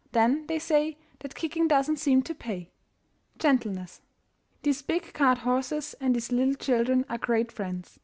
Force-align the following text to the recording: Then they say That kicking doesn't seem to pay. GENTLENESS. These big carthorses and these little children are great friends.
Then 0.13 0.47
they 0.47 0.57
say 0.57 0.97
That 1.19 1.35
kicking 1.35 1.67
doesn't 1.67 1.97
seem 1.97 2.23
to 2.23 2.33
pay. 2.33 2.71
GENTLENESS. 3.37 4.01
These 4.63 4.81
big 4.81 5.13
carthorses 5.13 5.93
and 6.01 6.15
these 6.15 6.31
little 6.31 6.55
children 6.55 7.05
are 7.07 7.19
great 7.19 7.51
friends. 7.51 7.99